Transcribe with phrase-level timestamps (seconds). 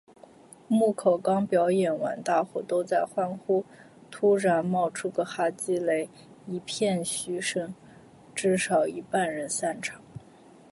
[0.67, 3.63] 木口刚表演完大伙都在欢呼，
[4.09, 6.09] 突然冒出个哈基雷，
[6.47, 7.71] 一片嘘声，
[8.33, 10.01] 至少一半人散场